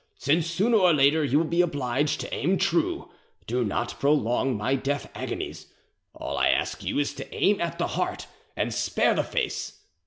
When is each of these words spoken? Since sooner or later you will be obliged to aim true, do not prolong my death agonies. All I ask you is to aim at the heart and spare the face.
Since 0.17 0.47
sooner 0.47 0.77
or 0.77 0.93
later 0.95 1.23
you 1.23 1.37
will 1.37 1.45
be 1.45 1.61
obliged 1.61 2.21
to 2.21 2.33
aim 2.33 2.57
true, 2.57 3.11
do 3.45 3.63
not 3.63 3.99
prolong 3.99 4.57
my 4.57 4.73
death 4.73 5.11
agonies. 5.13 5.71
All 6.15 6.39
I 6.39 6.47
ask 6.47 6.83
you 6.83 6.97
is 6.97 7.13
to 7.13 7.35
aim 7.35 7.61
at 7.61 7.77
the 7.77 7.85
heart 7.89 8.25
and 8.57 8.73
spare 8.73 9.13
the 9.13 9.23
face. 9.23 9.81